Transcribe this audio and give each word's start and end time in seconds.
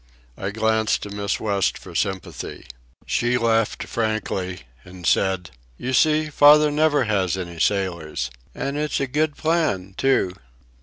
I 0.35 0.49
glanced 0.49 1.03
to 1.03 1.11
Miss 1.11 1.39
West 1.39 1.77
for 1.77 1.93
sympathy. 1.93 2.65
She 3.05 3.37
laughed 3.37 3.83
frankly, 3.83 4.61
and 4.83 5.05
said: 5.05 5.51
"You 5.77 5.93
see, 5.93 6.31
father 6.31 6.71
never 6.71 7.03
has 7.03 7.37
any 7.37 7.59
sailors. 7.59 8.31
And 8.55 8.77
it's 8.79 8.99
a 8.99 9.05
good 9.05 9.37
plan, 9.37 9.93
too." 9.95 10.33